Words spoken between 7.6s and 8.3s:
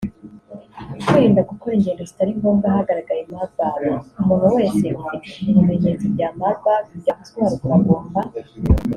agomba